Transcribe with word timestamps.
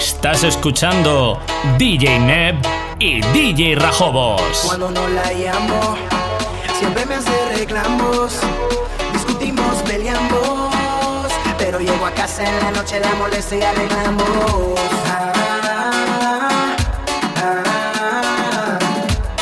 Estás 0.00 0.42
escuchando 0.44 1.38
DJ 1.76 2.20
Neb 2.20 2.56
y 2.98 3.20
DJ 3.20 3.74
Rajobos. 3.74 4.40
Cuando 4.64 4.90
no 4.90 5.06
la 5.08 5.30
llamo, 5.30 5.94
siempre 6.78 7.04
me 7.04 7.16
hace 7.16 7.30
reclamos. 7.54 8.40
Discutimos, 9.12 9.76
peleamos. 9.86 10.72
Pero 11.58 11.80
llego 11.80 12.06
a 12.06 12.12
casa 12.12 12.48
en 12.48 12.64
la 12.64 12.70
noche, 12.70 12.98
la 12.98 13.12
molestia 13.16 13.58
y 13.58 13.62
arreglamos. 13.62 14.80
Ah, 15.06 15.32
ah, 17.36 18.78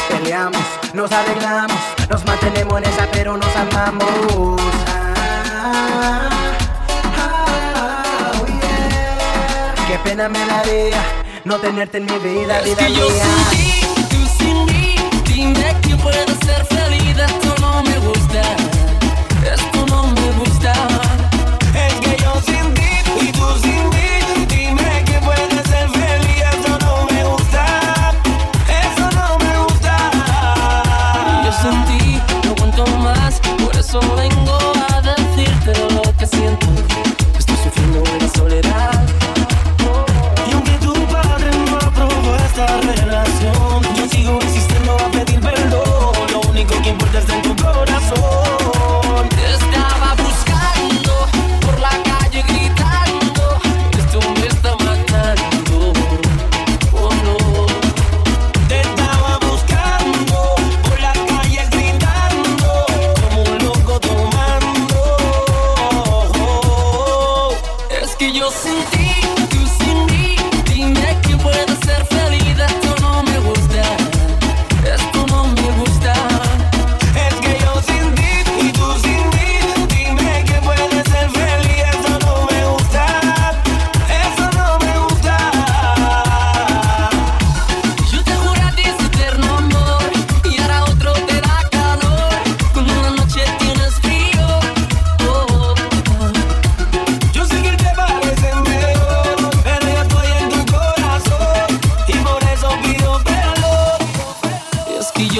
peleamos, 0.08 0.64
nos 0.92 1.12
arreglamos. 1.12 1.78
Nos 2.10 2.26
mantenemos 2.26 2.78
en 2.78 2.84
esa, 2.84 3.06
pero 3.12 3.36
nos 3.36 3.54
amamos. 3.54 4.60
Ah, 4.88 6.27
Qué 9.88 9.98
pena 10.00 10.28
me 10.28 10.38
daría 10.38 11.02
no 11.44 11.56
tenerte 11.56 11.96
en 11.96 12.04
mi 12.04 12.18
vida, 12.18 12.60
vida 12.60 12.72
Es 12.72 12.76
que 12.76 12.92
yo 12.92 13.08
sin 13.08 13.58
ti, 13.58 14.06
tú 14.10 14.18
sin 14.38 14.66
mí 14.66 14.96
Dime 15.24 15.74
que 15.80 15.96
puedo 15.96 16.26
ser 16.44 16.66
feliz. 16.66 17.47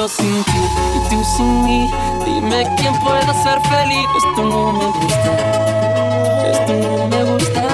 sin 0.08 0.42
ti 0.44 0.58
y 0.96 1.08
tú 1.10 1.22
sin 1.36 1.64
mí. 1.64 1.90
Dime 2.24 2.66
quién 2.76 2.98
pueda 3.00 3.32
ser 3.42 3.60
feliz. 3.62 4.06
Esto 4.16 4.42
no 4.42 4.72
me 4.72 4.86
gusta. 4.86 6.50
Esto 6.50 6.72
no 6.72 7.08
me 7.08 7.24
gusta. 7.24 7.67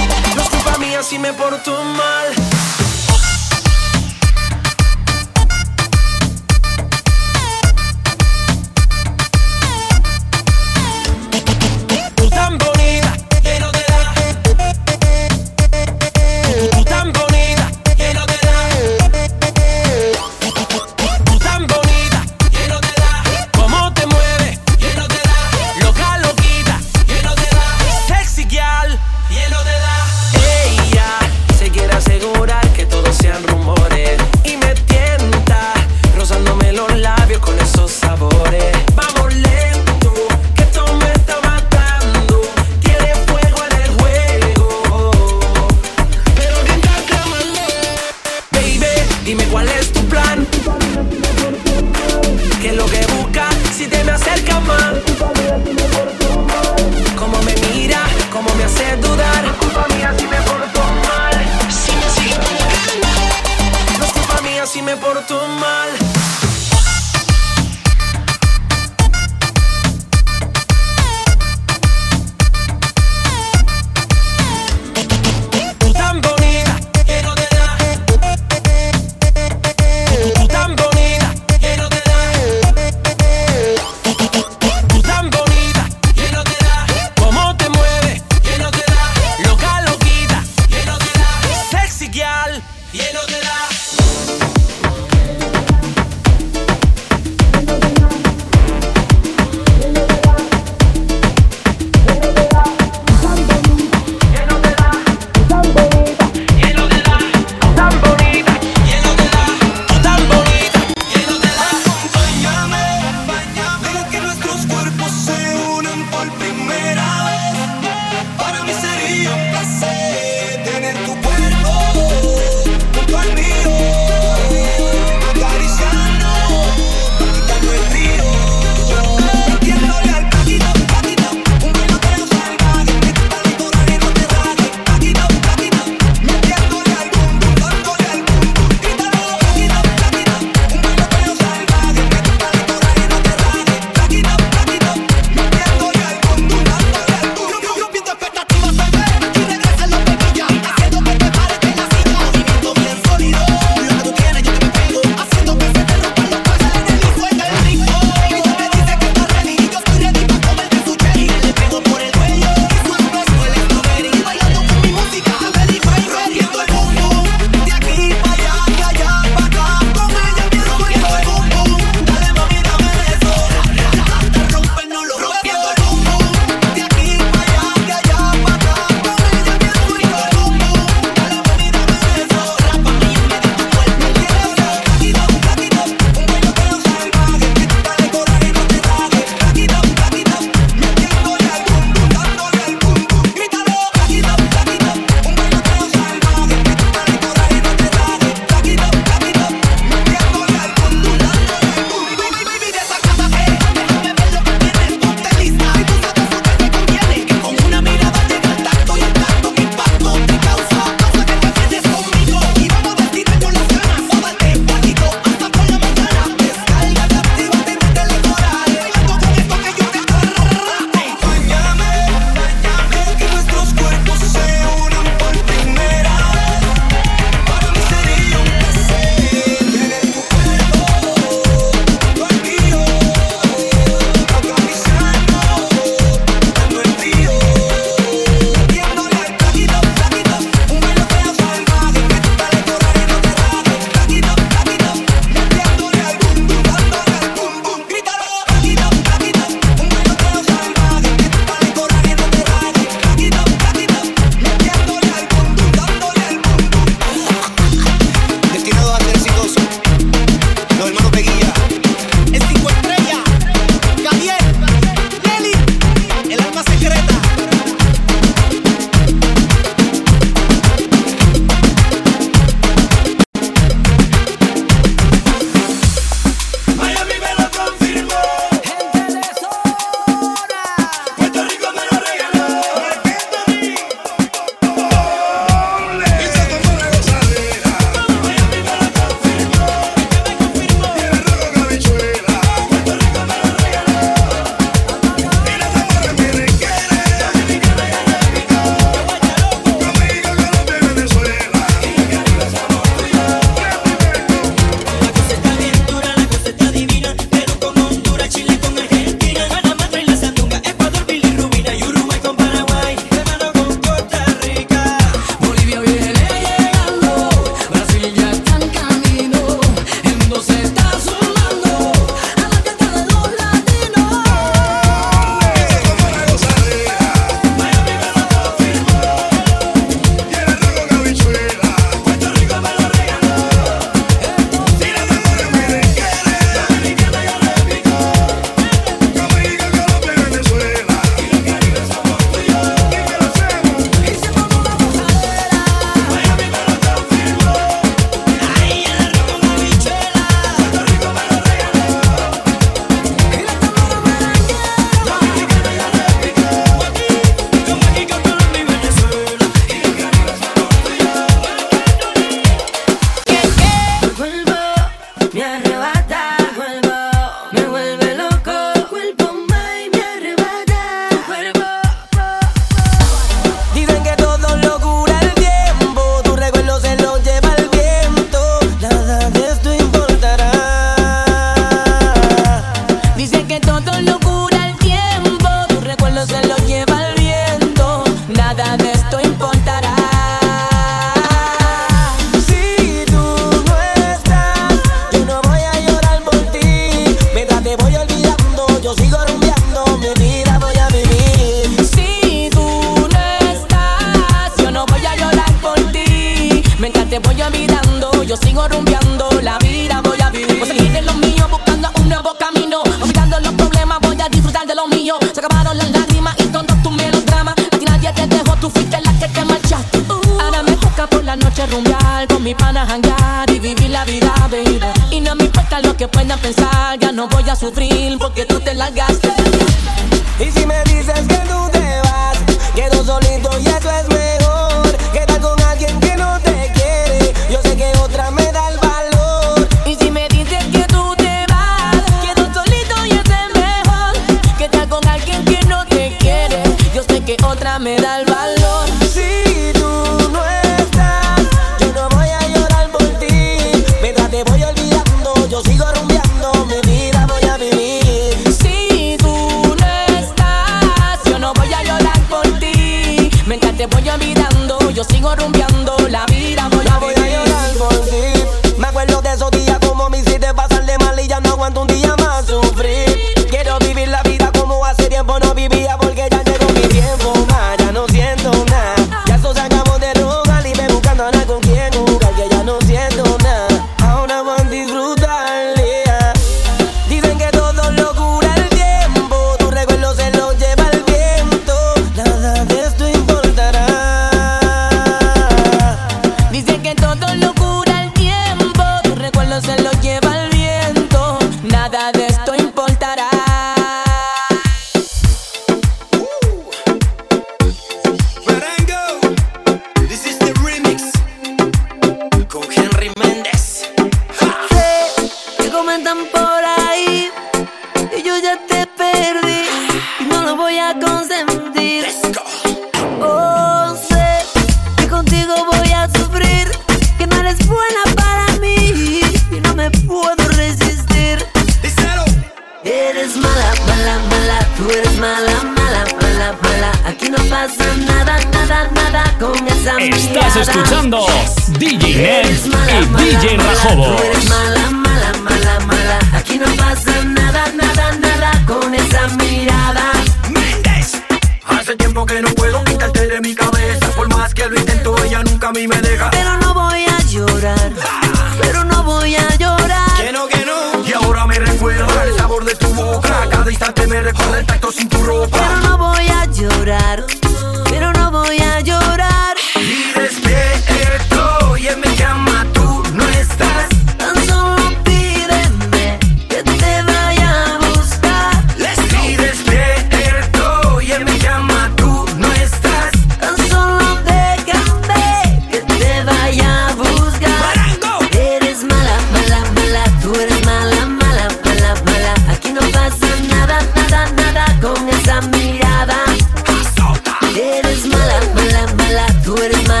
Do 599.43 599.55
it 599.55 599.73
in 599.75 599.87
my 599.87 600.00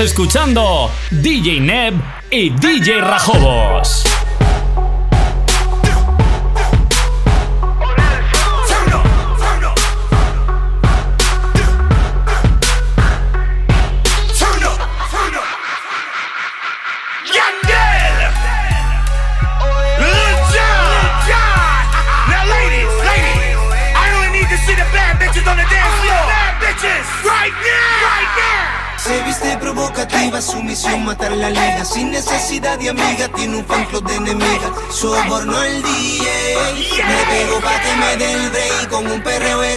escuchando 0.00 0.90
DJ 1.10 1.60
Neb 1.60 1.94
y 2.30 2.50
DJ 2.50 3.00
Rajobos. 3.02 4.09
sin 31.92 32.10
necesidad 32.10 32.78
de 32.78 32.90
amiga, 32.90 33.28
tiene 33.34 33.56
un 33.56 33.64
fan 33.64 33.86
de 34.06 34.14
enemiga. 34.14 34.72
Soborno 34.90 35.62
el 35.62 35.82
DJ, 35.82 36.56
me 37.08 37.24
pego 37.30 37.60
pa' 37.60 37.80
que 37.80 37.96
me 37.96 38.16
dé 38.16 38.32
el 38.32 38.52
rey 38.52 38.86
con 38.88 39.06
un 39.10 39.22
perreo 39.22 39.60
de 39.60 39.76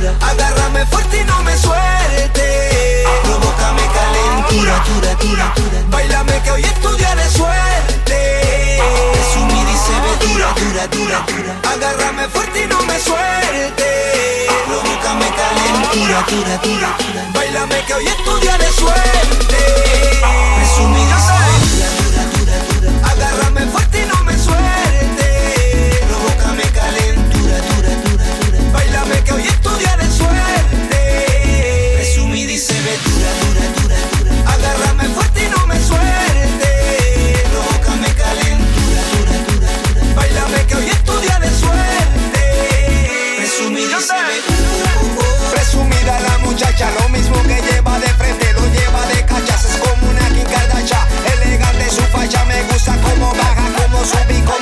dura. 0.00 0.14
Agárrame 0.20 0.86
fuerte 0.86 1.20
y 1.20 1.24
no 1.24 1.42
me 1.42 1.56
suelte. 1.56 3.04
Provócame 3.22 3.82
calentura, 3.98 4.82
dura, 4.88 5.14
dura, 5.14 5.52
dura. 5.56 5.82
Bailame 5.88 6.42
que 6.42 6.50
hoy 6.50 6.64
es 6.64 6.74
tu 6.80 6.90
día 6.96 7.14
de 7.14 7.28
suerte. 7.30 8.80
Resumida 9.14 9.70
y 9.70 9.76
se 9.76 9.94
ve 10.00 10.12
dura, 10.26 10.54
dura, 10.54 10.86
dura, 10.88 11.24
dura. 11.26 11.72
Agárrame 11.72 12.28
fuerte 12.28 12.64
y 12.64 12.66
no 12.66 12.82
me 12.82 12.98
suelte. 12.98 14.46
Provócame 14.66 15.26
calentura, 15.40 16.24
dura, 16.30 16.56
dura, 16.64 16.96
dura. 16.98 17.22
Bailame 17.34 17.84
que 17.86 17.94
hoy 17.94 18.06
es 18.06 18.24
tu 18.24 18.38
día 18.38 18.56
de 18.58 18.70
suerte. 18.72 19.60
Resumida 20.58 21.16
y 21.16 21.22
se 21.26 21.34
ve 21.42 21.54
dura, 21.66 21.88
dura, 22.00 22.22
dura, 22.34 22.90
dura. 22.90 23.10
Agárrame 23.12 23.66
fuerte 23.72 23.99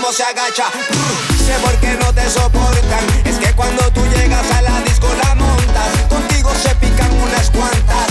cómo 0.08 0.16
se 0.16 0.22
agacha. 0.22 0.64
Sé 1.44 1.52
por 1.62 1.74
qué 1.80 1.94
no 2.00 2.12
te 2.14 2.30
soportan. 2.30 3.04
Es 3.24 3.36
que 3.36 3.52
cuando 3.52 3.82
tú 3.92 4.00
llegas 4.06 4.50
a 4.52 4.62
la 4.62 4.80
disco 4.80 5.08
la 5.22 5.34
montas. 5.34 5.98
Contigo 6.08 6.50
se 6.54 6.74
pican 6.76 7.12
unas 7.20 7.50
cuantas. 7.50 8.07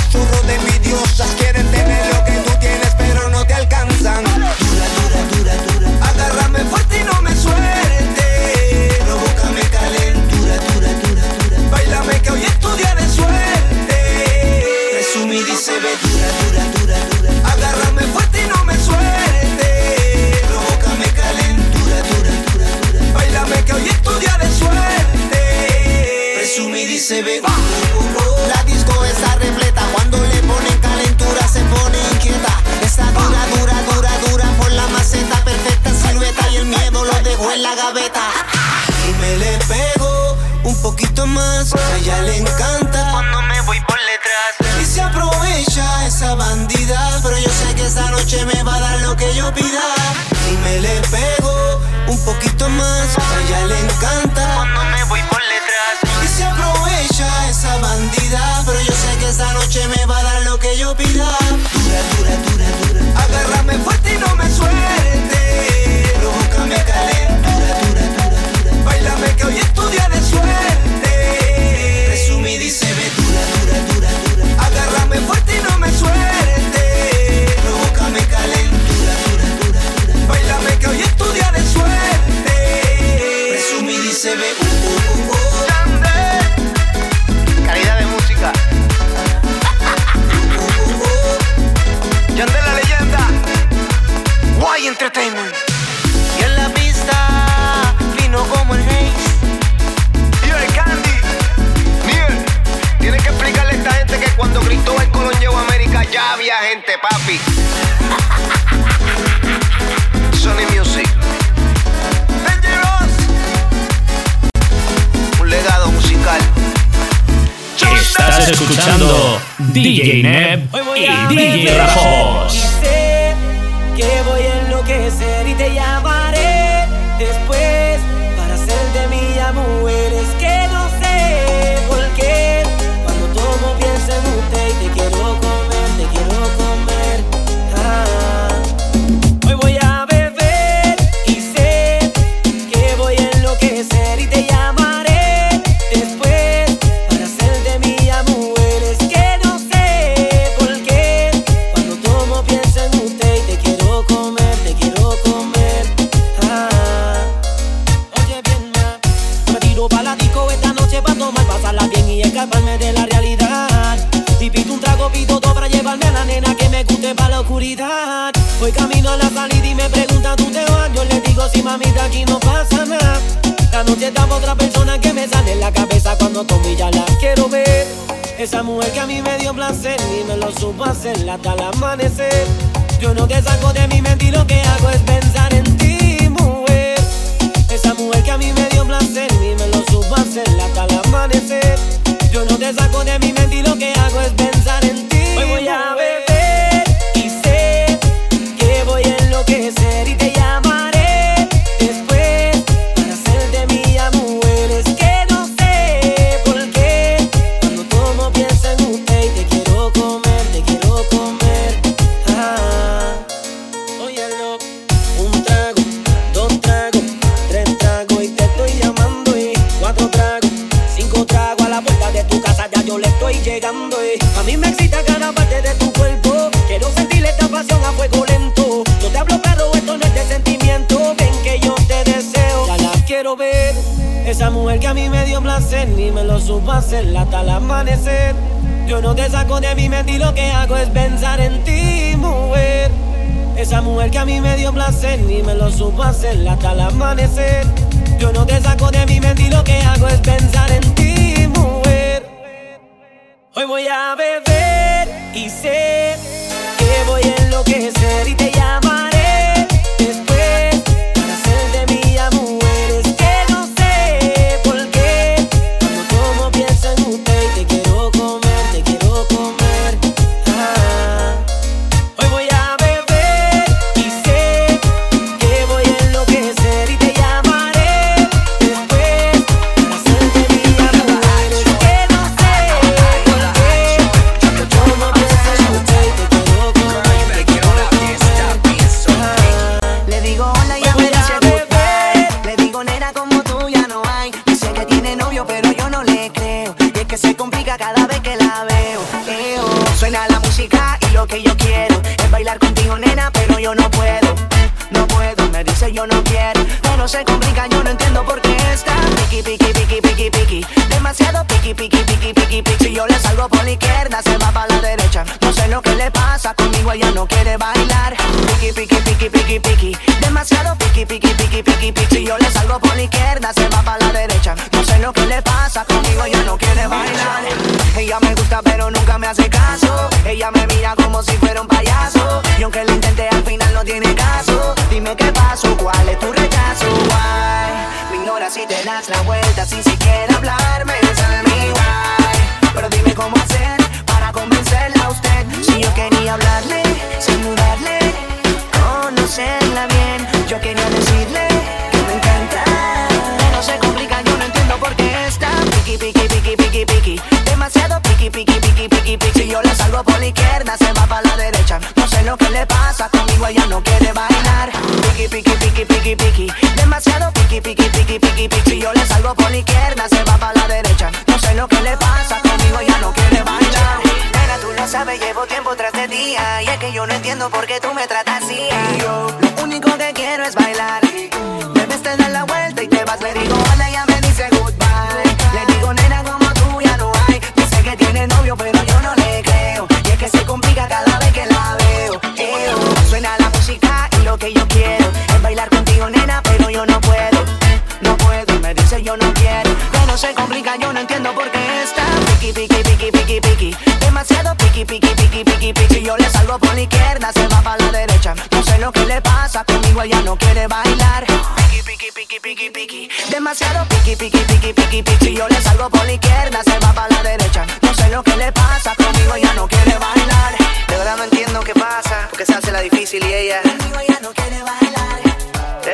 porque 401.34 401.84
está 401.84 402.04
piqui, 402.40 402.54
piqui, 402.54 402.84
piqui, 402.84 403.12
piqui, 403.12 403.42
piqui. 403.42 403.78
Demasiado 404.00 404.56
piqui, 404.56 404.86
piqui, 404.86 405.10
piqui, 405.16 405.44
piqui, 405.44 405.74
piqui. 405.74 405.96
Si 405.96 406.04
yo 406.04 406.18
le 406.18 406.30
salgo 406.30 406.60
por 406.60 406.74
la 406.74 406.82
izquierda, 406.82 407.32
se 407.34 407.48
va 407.48 407.62
para 407.62 407.84
la 407.84 407.92
derecha. 407.92 408.34
No 408.52 408.64
sé 408.64 408.78
lo 408.78 408.92
que 408.92 409.06
le 409.06 409.22
pasa, 409.22 409.64
conmigo 409.64 410.02
ella 410.02 410.22
no 410.22 410.36
quiere 410.38 410.68
bailar. 410.68 411.26
Piqui, 411.26 411.82
piqui, 411.84 412.12
piqui, 412.14 412.40
piqui, 412.40 412.70
piqui. 412.70 413.10
Demasiado 413.30 413.86
piqui, 413.90 414.16
piqui, 414.16 414.40
piqui, 414.40 414.74
piqui, 414.74 415.04
piqui. 415.04 415.26
Si 415.26 415.36
yo 415.36 415.48
le 415.48 415.62
salgo 415.62 415.90
por 415.90 416.06
la 416.06 416.14
izquierda, 416.14 416.64
se 416.64 416.78
va 416.80 416.94
para 416.94 417.10
la 417.10 417.24
derecha. 417.24 417.66
No 417.82 417.94
sé 417.94 418.10
lo 418.10 418.24
que 418.24 418.36
le 418.38 418.52
pasa, 418.52 418.96
conmigo 418.96 419.36
ella 419.36 419.54
no 419.54 419.68
quiere 419.68 419.98
bailar. 419.98 420.56
De 420.88 420.98
verdad 420.98 421.18
no 421.18 421.24
entiendo 421.24 421.60
qué 421.62 421.74
pasa, 421.74 422.28
porque 422.30 422.46
se 422.46 422.54
hace 422.54 422.72
la 422.72 422.82
difícil 422.82 423.24
y 423.26 423.34
ella. 423.34 423.62
Conmigo 423.64 424.00
ella 424.00 424.20
no 424.22 424.32
quiere 424.34 424.62
bailar. 424.64 425.22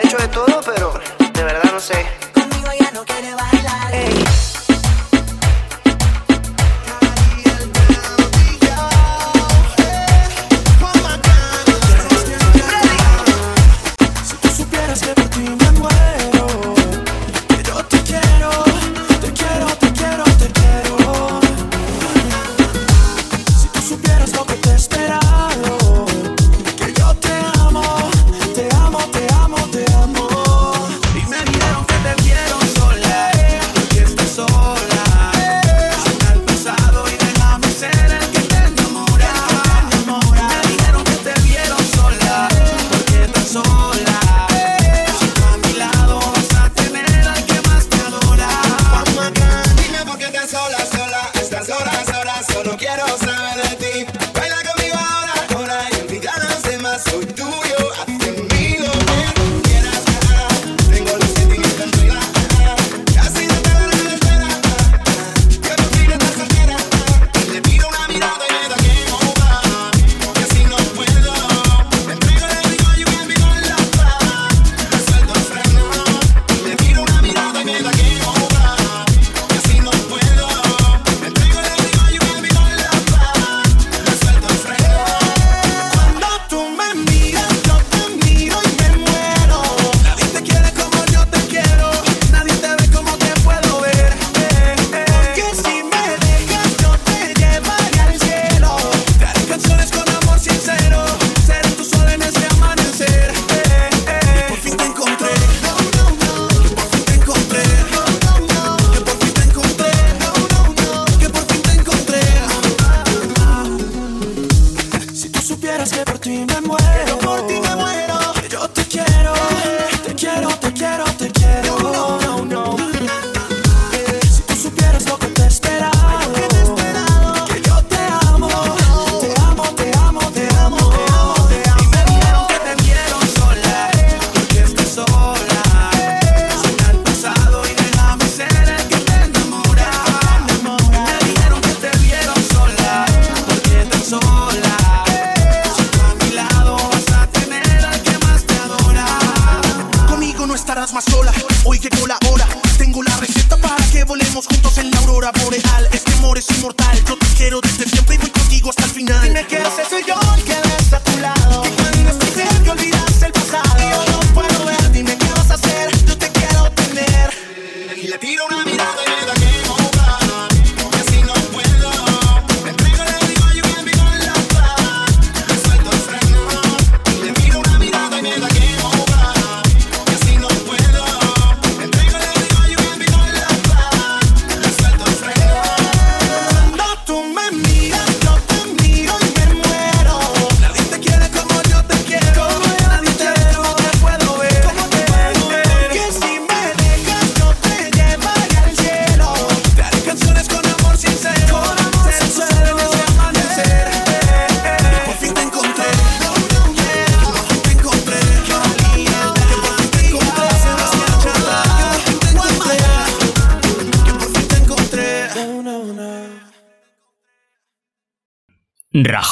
Hecho 0.03 0.17
de 0.17 0.27
todo, 0.27 0.61
pero 0.65 0.99
de 1.33 1.43
verdad 1.43 1.71
no 1.71 1.79
sé. 1.79 2.05
Conmigo 2.33 2.69
ella 2.71 2.91
no 2.93 3.03
quiere 3.05 3.33
bailar. 3.33 4.12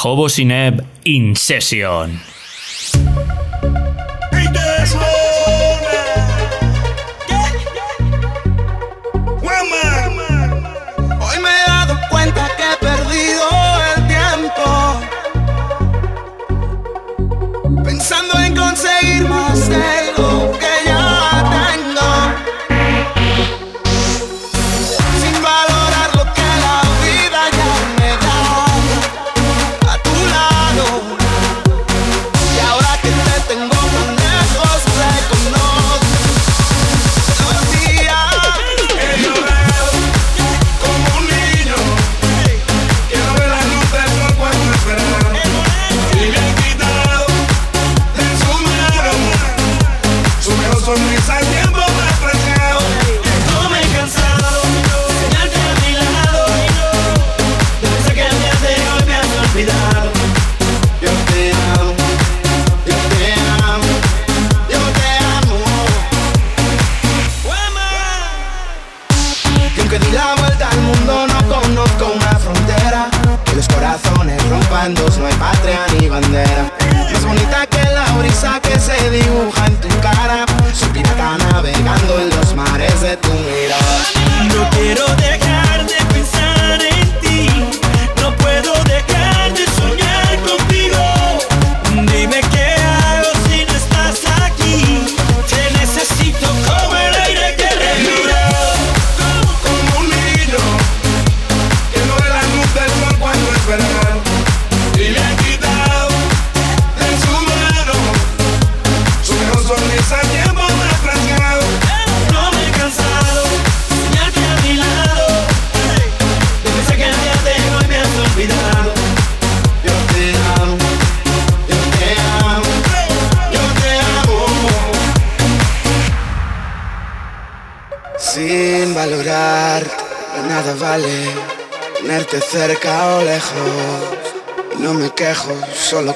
Jobo 0.02 0.26
Sineb 0.28 0.84
In 1.04 1.36
Session. 1.36 2.31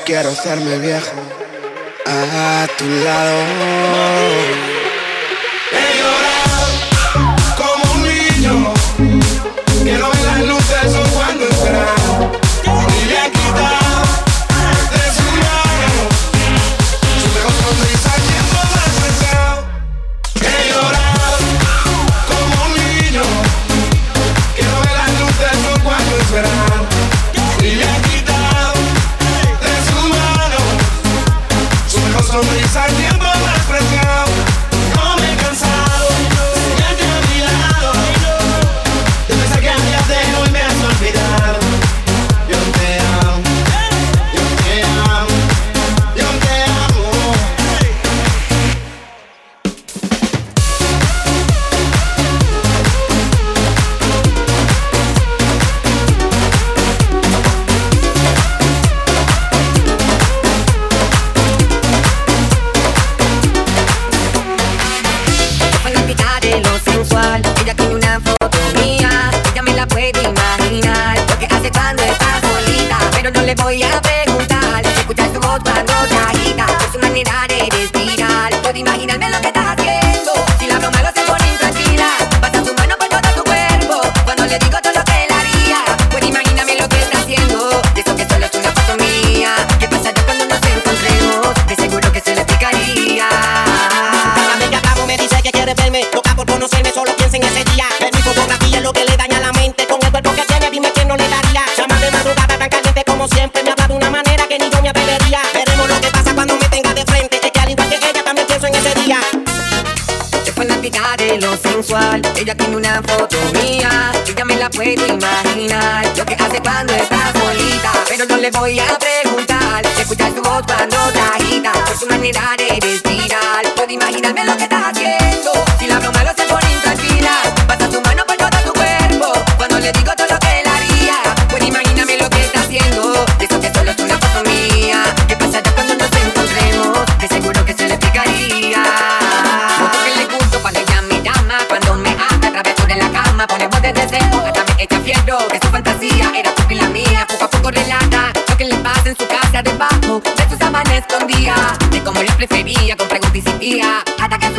Quiero 0.07 0.29
hacerme 0.29 0.79
viejo. 0.79 1.26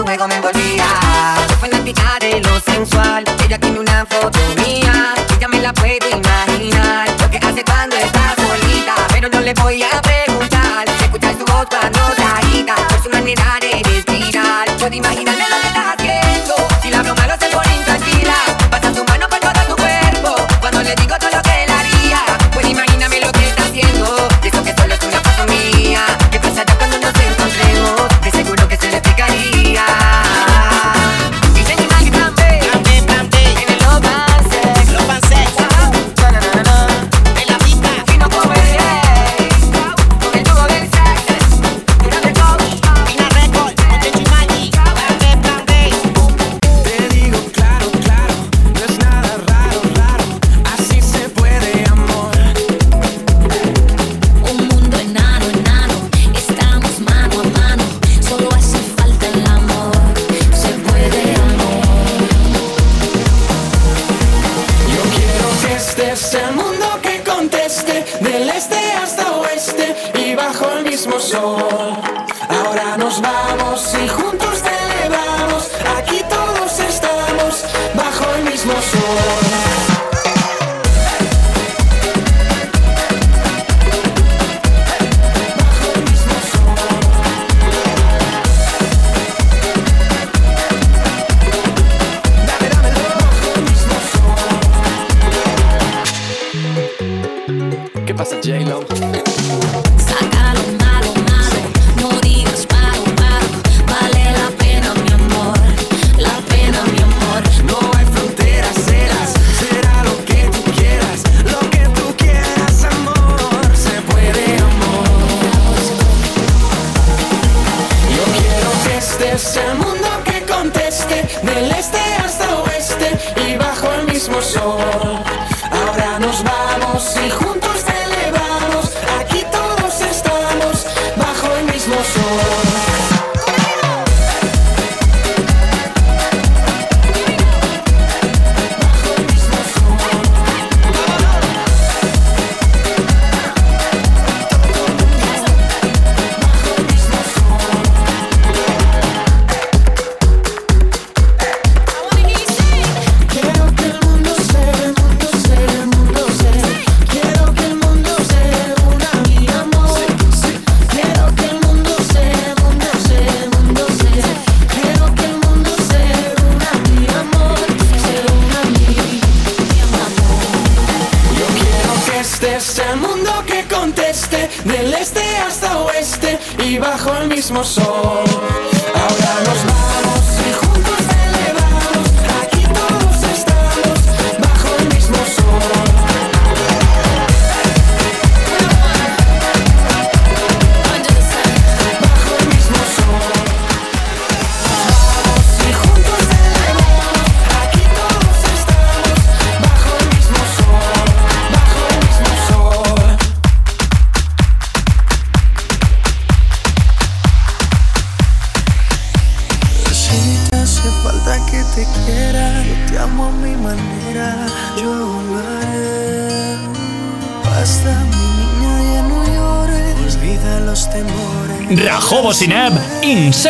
juego 0.08 0.28
me 0.30 0.36
envolvía. 0.36 0.86
Soy 1.48 1.70
fanática 1.70 2.18
de 2.22 2.40
lo 2.40 2.60
sensual. 2.62 3.26
Ella 3.46 3.60
tiene 3.60 3.80
una 3.82 4.06
foto 4.06 4.40
mía. 4.56 5.14
Ella 5.36 5.48
me 5.50 5.60
la 5.60 5.74
puedo 5.74 6.08
imaginar. 6.10 7.10
Lo 7.20 7.30
que 7.30 7.38
hace 7.38 7.62
cuando 7.66 7.98
está 7.98 8.36
solita. 8.38 8.96
Pero 9.12 9.28
no 9.28 9.42
le 9.42 9.54
voy 9.56 9.84
a 9.84 10.02
preguntar. 10.02 10.88
Escuchar 11.02 11.34
su 11.38 11.46
voz 11.52 11.66
cuando 11.70 12.00
se 12.16 12.24
agita. 12.24 12.76
Por 12.88 13.04
su 13.04 13.10
manera 13.10 13.58
de 13.60 13.84
respirar. 13.84 14.66
Puedo 14.78 14.96
imaginar. 14.96 15.37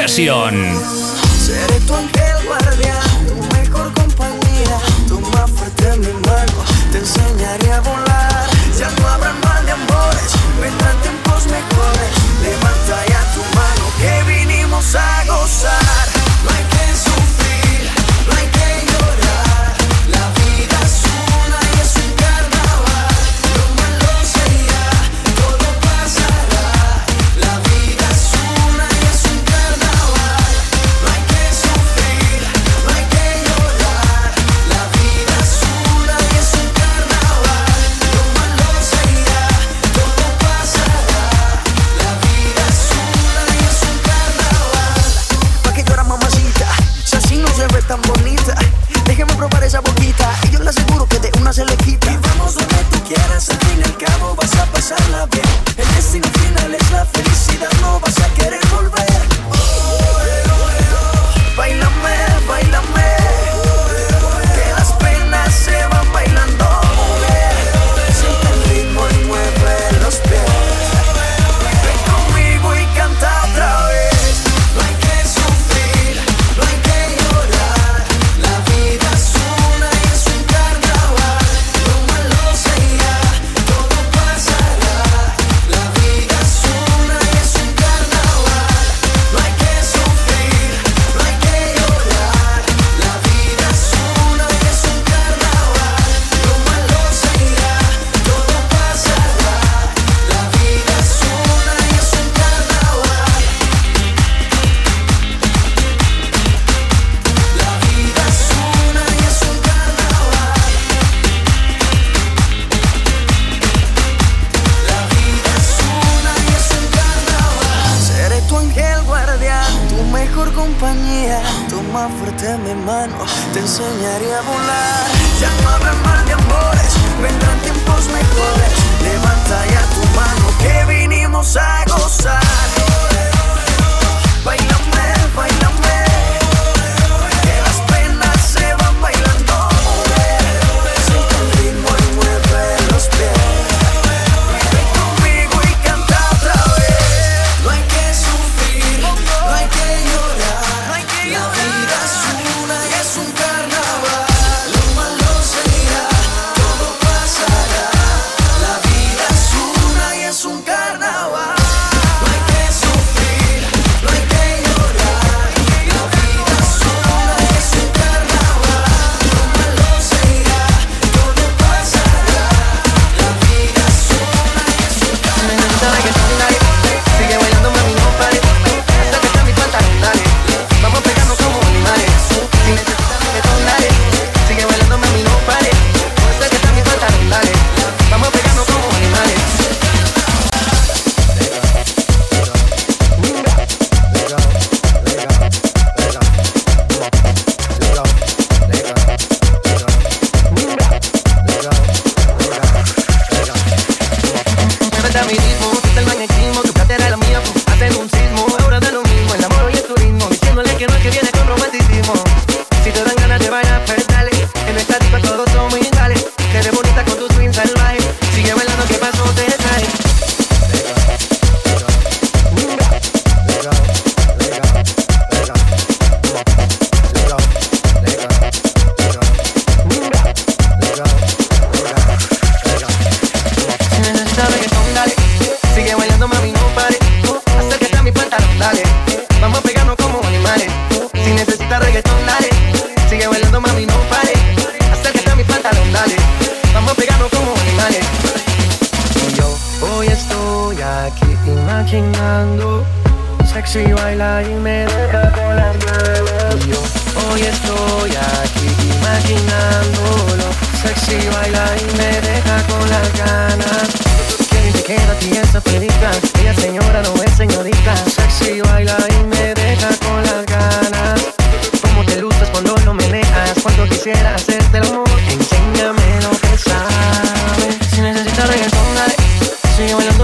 Session. 0.06 0.87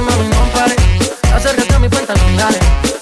Mami, 0.01 0.27
no. 0.27 1.35
Acércate 1.35 1.73
a 1.73 1.79
mi 1.79 1.89
pantalón, 1.89 2.37
dale. 2.37 2.92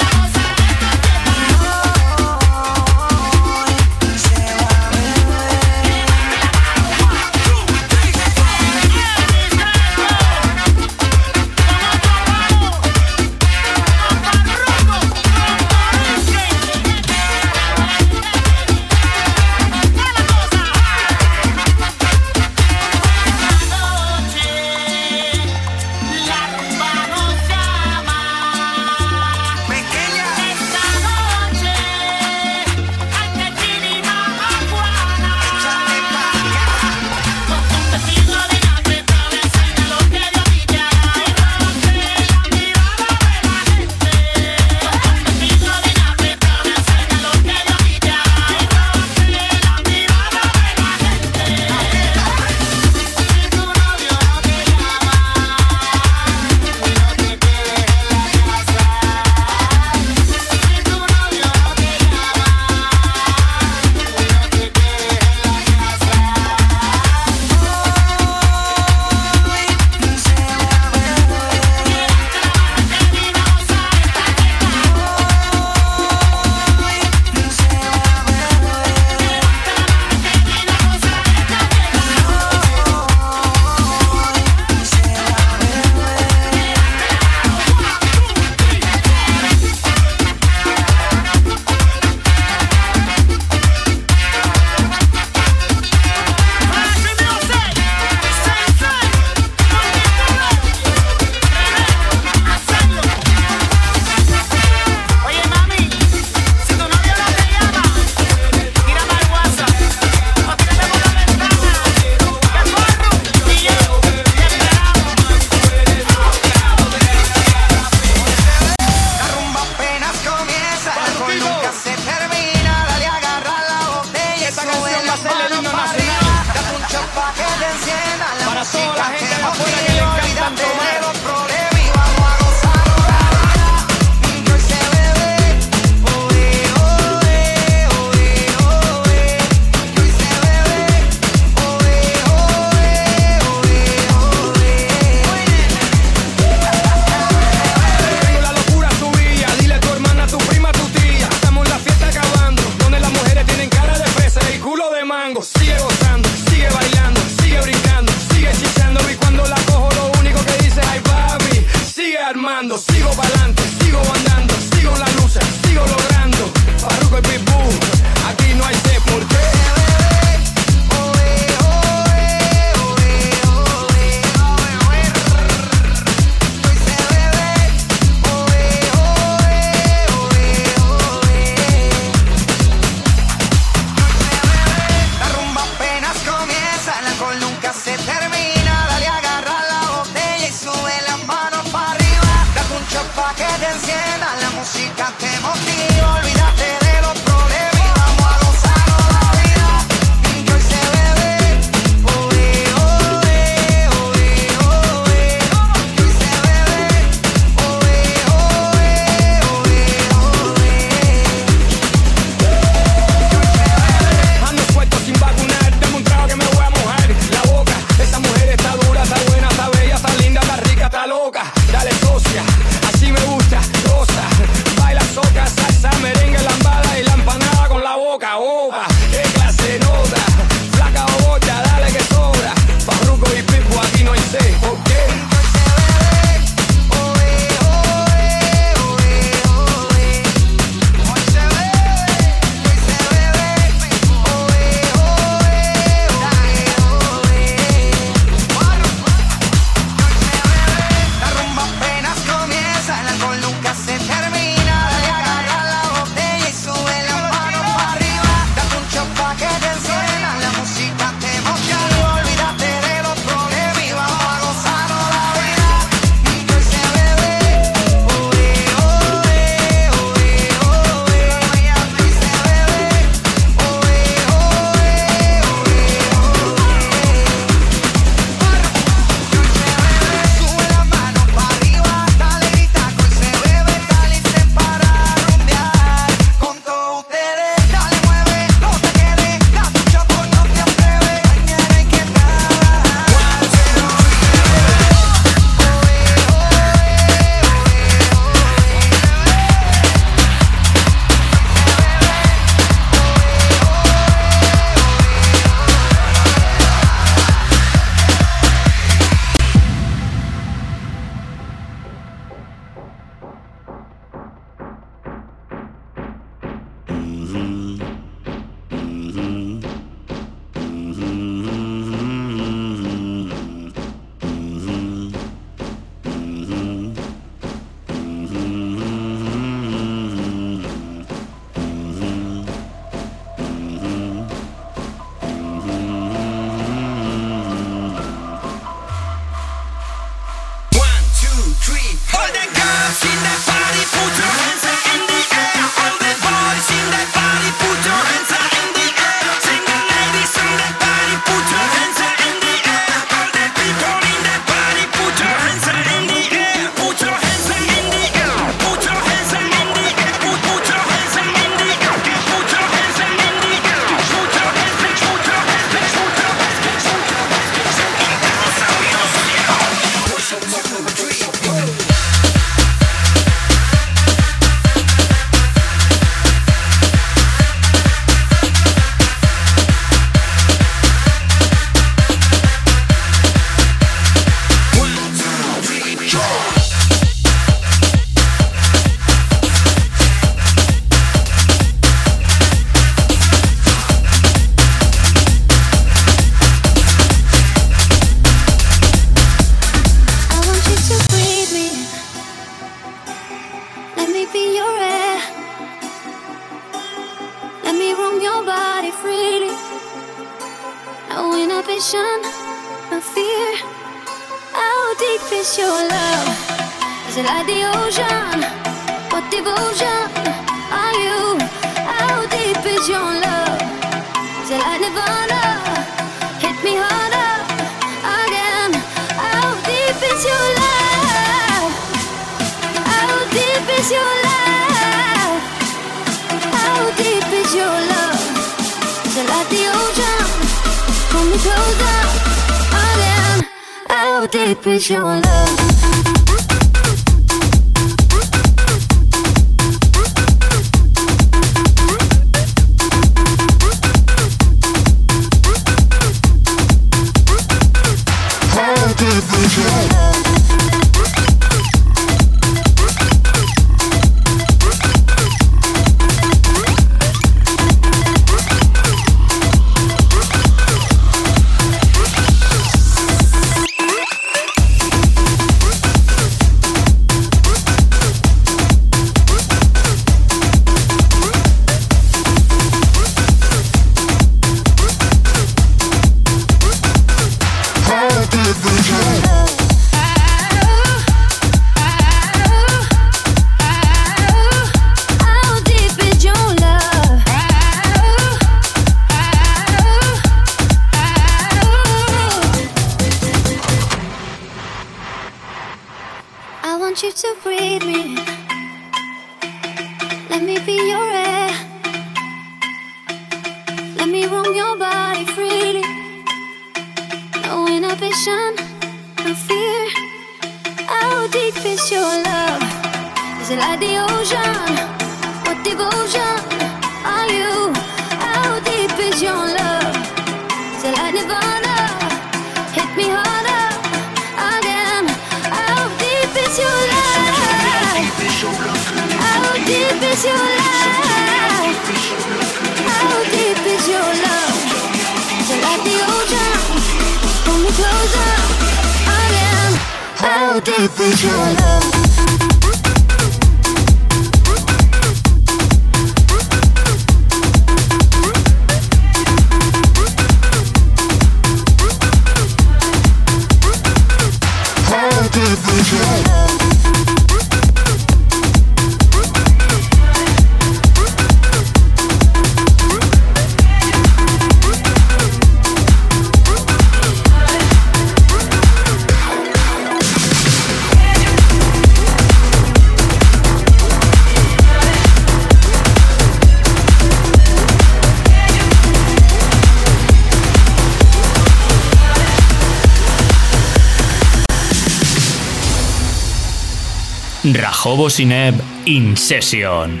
Sineb 598.08 598.54
in 598.86 599.16
session. 599.16 600.00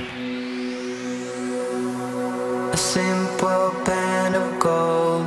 A 2.72 2.76
simple 2.76 3.72
band 3.84 4.34
of 4.36 4.58
gold 4.60 5.26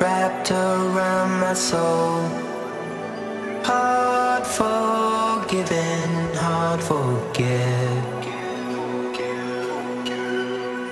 wrapped 0.00 0.50
around 0.50 1.40
my 1.40 1.54
soul. 1.54 2.22
Hard 3.64 4.46
forgiven, 4.46 6.08
hard 6.36 6.80
forget. 6.80 8.22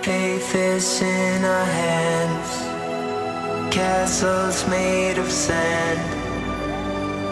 Faith 0.03 0.55
is 0.55 1.03
in 1.03 1.45
our 1.45 1.65
hands, 1.65 2.51
castles 3.75 4.67
made 4.69 5.19
of 5.19 5.31
sand. 5.31 6.01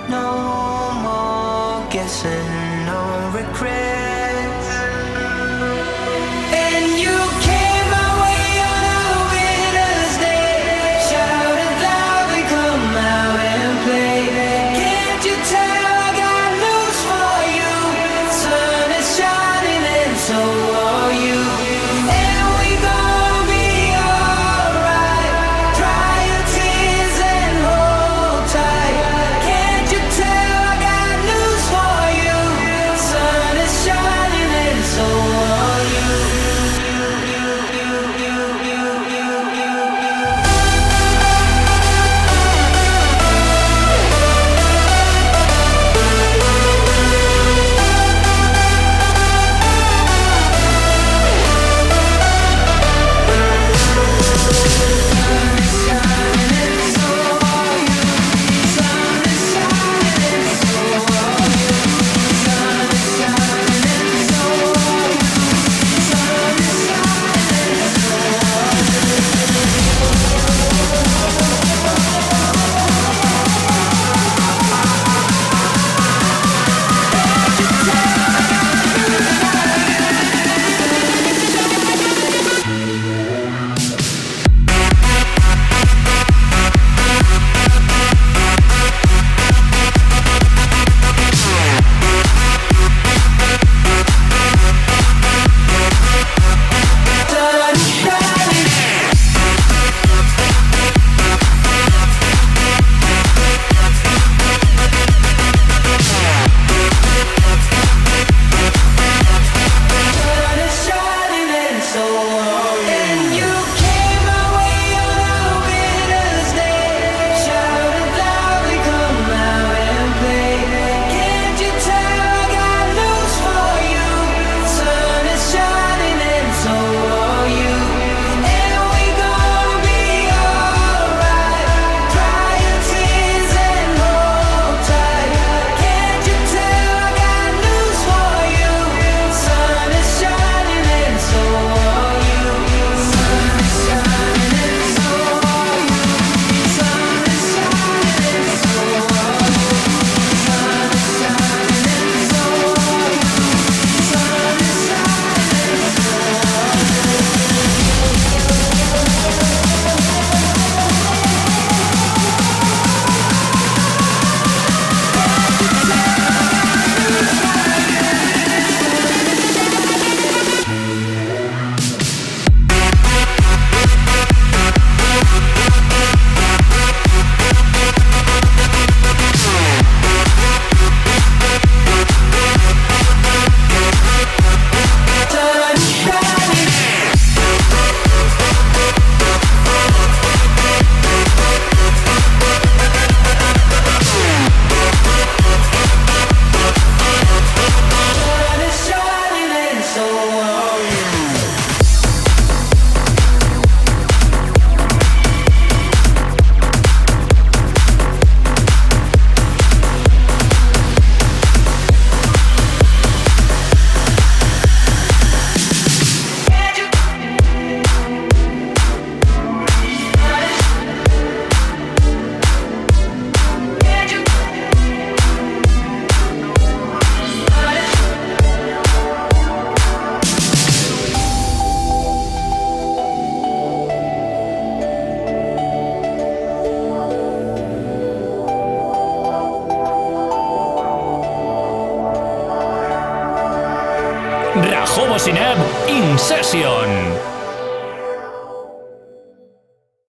No 0.09 0.93
more 1.03 1.48
guessing, 1.99 2.87
no 2.87 3.31
regret. 3.35 4.18